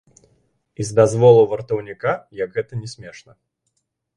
І 0.83 0.85
з 0.89 0.95
дазволу 0.99 1.43
вартаўніка, 1.51 2.11
як 2.43 2.49
гэта 2.59 2.71
ні 2.81 2.87
смешна. 2.95 3.31